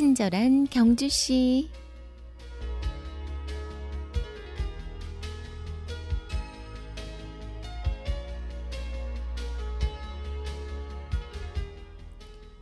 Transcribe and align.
친절한 0.00 0.66
경주 0.70 1.10
씨. 1.10 1.68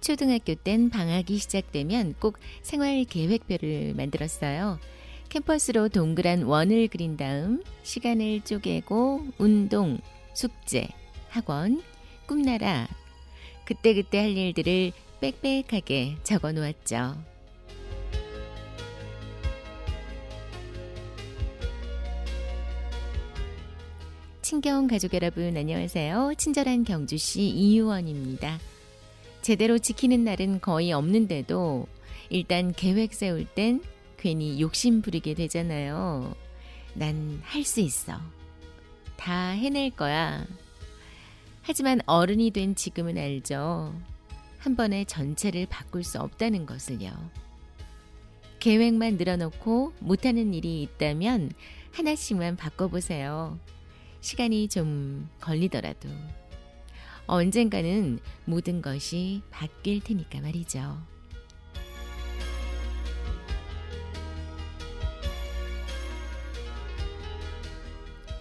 초등학교 0.00 0.57
땐 0.57 0.90
방학이 0.90 1.39
시작되면 1.39 2.14
꼭 2.18 2.40
생활 2.62 3.04
계획표를 3.04 3.95
만들었어요. 3.95 4.80
캠퍼스로 5.29 5.89
동그란 5.89 6.43
원을 6.43 6.89
그린 6.89 7.16
다음 7.16 7.63
시간을 7.85 8.41
쪼개고 8.41 9.29
운동, 9.39 10.00
숙제, 10.35 10.89
학원, 11.29 11.85
꿈나라 12.27 12.89
그때그때 13.64 14.18
할 14.18 14.36
일들을 14.36 14.91
빽빽하게 15.21 16.17
적어 16.22 16.53
놓았죠. 16.53 17.17
친경 24.43 24.86
가족 24.86 25.13
여러분 25.14 25.57
안녕하세요. 25.57 26.35
친절한 26.39 26.85
경주시 26.85 27.43
이유원입니다. 27.43 28.58
제대로 29.43 29.79
지키는 29.79 30.25
날은 30.25 30.61
거의 30.61 30.93
없는데도 30.93 31.86
일단 32.30 32.72
계획 32.72 33.12
세울 33.14 33.44
땐 33.47 33.83
괜히 34.16 34.61
욕심 34.61 35.03
부리게 35.03 35.34
되잖아요. 35.34 36.34
난 36.94 37.41
할 37.44 37.64
수 37.64 37.80
있어. 37.80 38.14
다 39.16 39.50
해낼 39.50 39.91
거야. 39.91 40.46
하지만 41.62 42.00
어른이 42.06 42.50
된 42.50 42.74
지금은 42.74 43.19
알죠. 43.19 43.92
한 44.59 44.77
번에 44.77 45.05
전체를 45.05 45.67
바꿀 45.67 46.05
수 46.05 46.19
없다는 46.20 46.67
것을요. 46.67 47.12
계획만 48.61 49.17
늘어놓고 49.17 49.95
못하는 50.01 50.53
일이 50.53 50.83
있다면 50.83 51.53
하나씩만 51.92 52.56
바꿔보세요. 52.56 53.59
시간이 54.20 54.69
좀 54.69 55.29
걸리더라도. 55.41 56.09
언젠가는 57.27 58.19
모든 58.47 58.83
것이 58.83 59.42
바뀔 59.51 60.01
테니까 60.01 60.41
말이죠. 60.41 60.98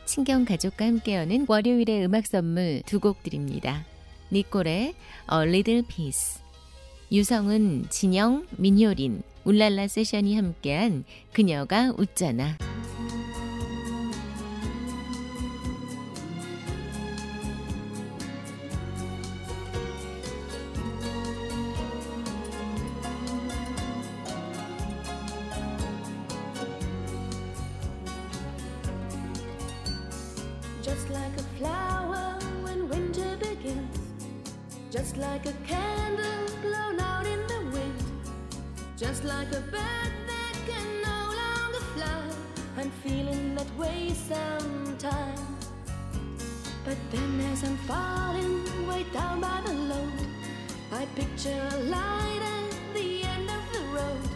친경 0.05 0.45
가족과 0.45 0.85
함께 0.85 1.15
여는 1.15 1.45
월요일의 1.47 2.05
음악 2.05 2.25
선물 2.25 2.81
두 2.85 2.99
곡 2.99 3.21
드립니다. 3.21 3.85
니콜의 4.31 4.95
A 5.31 5.39
Little 5.47 5.83
Piece 5.87 6.41
유성은, 7.09 7.85
진영, 7.89 8.45
민효린, 8.57 9.23
울랄라 9.45 9.87
세션이 9.87 10.35
함께한 10.35 11.05
그녀가 11.31 11.93
웃잖아. 11.97 12.57
Just 30.83 31.09
like 31.09 31.37
a 31.37 31.43
flower. 31.57 32.26
Just 34.97 35.15
like 35.17 35.45
a 35.45 35.53
candle 35.67 36.47
blown 36.63 36.99
out 36.99 37.27
in 37.27 37.39
the 37.45 37.61
wind. 37.71 38.03
Just 38.97 39.23
like 39.23 39.47
a 39.49 39.61
bird 39.75 40.13
that 40.31 40.55
can 40.65 40.87
no 41.03 41.19
longer 41.41 41.83
fly. 41.93 42.23
I'm 42.79 42.89
feeling 43.05 43.53
that 43.53 43.69
way 43.77 44.09
sometimes. 44.15 45.69
But 46.83 46.97
then 47.11 47.41
as 47.51 47.63
I'm 47.63 47.77
falling 47.91 48.87
way 48.87 49.05
down 49.13 49.39
by 49.39 49.61
the 49.67 49.73
load, 49.73 50.27
I 50.91 51.05
picture 51.13 51.61
a 51.73 51.77
light 51.95 52.41
at 52.57 52.95
the 52.95 53.23
end 53.23 53.51
of 53.51 53.63
the 53.73 53.83
road. 53.97 54.29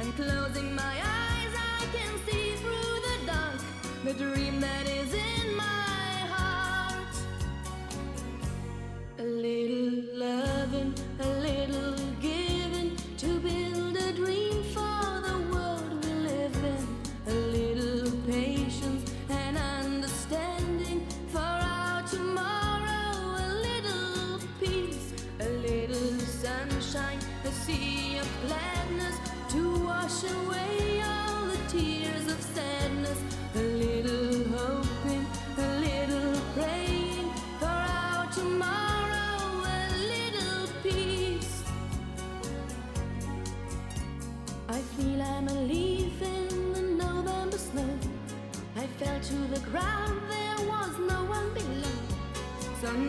And 0.00 0.14
closing 0.14 0.74
my 0.74 0.94
eyes, 1.20 1.52
I 1.78 1.84
can 1.94 2.12
see 2.26 2.54
through 2.62 2.96
the 3.08 3.16
dark 3.26 3.60
the 4.04 4.14
dream 4.14 4.62
that 4.62 4.86
is 4.86 5.12
in 5.12 5.54
my 5.56 5.79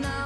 now 0.00 0.21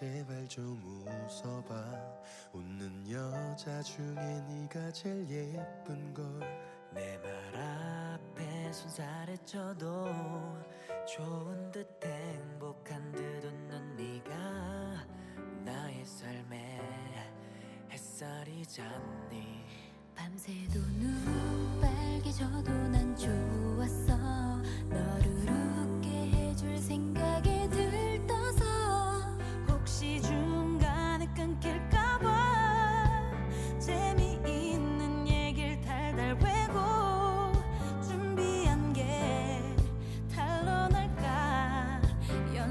제발 0.00 0.48
좀 0.48 0.80
웃어봐. 1.28 1.74
웃는 2.54 3.10
여자 3.10 3.82
중에 3.82 4.16
네가 4.48 4.90
제일 4.92 5.28
예쁜 5.54 6.14
걸. 6.14 6.24
내 6.94 7.18
말 7.18 8.16
앞에 8.16 8.72
손살에 8.72 9.36
쳐도 9.44 10.08
좋은 11.06 11.70
듯 11.70 11.86
행복한 12.02 13.12
듯 13.12 13.44
웃는 13.44 13.96
네가 13.96 15.06
나의 15.66 16.02
삶의 16.06 16.80
햇살이잖니? 17.90 19.66
밤새도 20.16 20.80
눈 20.80 21.78
빨개져도 21.82 22.70
난 22.88 23.14
좋았어. 23.14 24.16
너를 24.88 25.39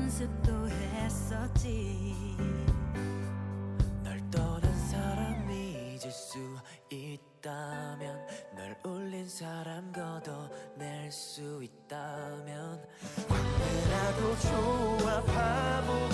연습도 0.10 0.68
했었지. 0.68 2.16
널 4.04 4.20
떠난 4.32 4.74
사람 4.88 5.52
잊을 5.52 6.12
수 6.12 6.40
있다면 6.90 8.28
널 8.56 8.76
울린 8.84 9.30
사람 9.30 9.92
걷어낼 9.92 11.12
수 11.12 11.64
있다면. 11.64 12.84
나도 13.92 14.40
좋아 14.40 15.22
바보 15.22 16.09